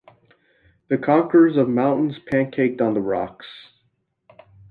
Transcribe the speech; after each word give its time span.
These 0.89 1.01
conquerors 1.03 1.57
of 1.57 1.69
mountains 1.69 2.17
pancaked 2.27 2.81
on 2.81 2.95
the 2.95 3.01
rocks. 3.01 3.45